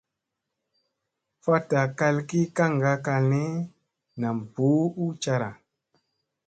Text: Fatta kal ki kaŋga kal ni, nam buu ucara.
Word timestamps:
Fatta 1.43 1.81
kal 1.99 2.17
ki 2.29 2.39
kaŋga 2.57 2.93
kal 3.05 3.23
ni, 3.31 3.43
nam 4.19 4.37
buu 4.53 4.85
ucara. 5.05 5.49